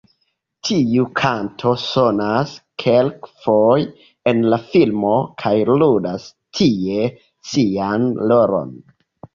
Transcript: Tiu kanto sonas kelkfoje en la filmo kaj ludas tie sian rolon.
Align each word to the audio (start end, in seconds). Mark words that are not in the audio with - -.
Tiu 0.67 1.03
kanto 1.19 1.73
sonas 1.81 2.55
kelkfoje 2.85 3.87
en 4.33 4.43
la 4.55 4.61
filmo 4.73 5.15
kaj 5.45 5.55
ludas 5.77 6.27
tie 6.61 7.09
sian 7.55 8.11
rolon. 8.35 8.77